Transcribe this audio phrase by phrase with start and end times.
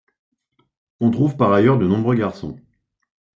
[0.99, 2.59] On trouve par ailleurs de nombreux garçons.